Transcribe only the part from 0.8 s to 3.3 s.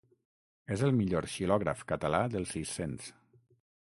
el millor xilògraf català del Sis-cents.